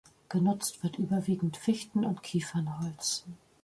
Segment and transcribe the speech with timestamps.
[0.29, 3.23] Genutzt wird überwiegend Fichten- und Kiefernholz.